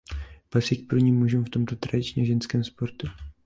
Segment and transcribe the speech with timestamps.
[0.49, 3.07] Patří k prvním mužům v tomto tradičně ženském sportu.